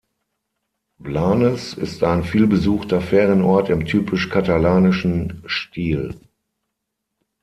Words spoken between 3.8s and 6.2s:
typisch katalanischen Stil.